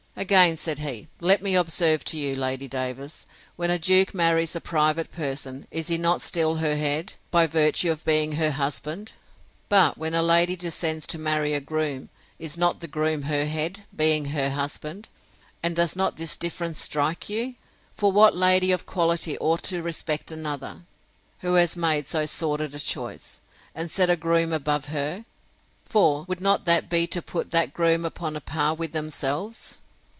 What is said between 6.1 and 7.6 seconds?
still her head, by